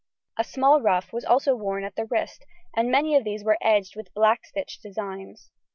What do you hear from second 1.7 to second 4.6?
at the wrist, many of these were edged with black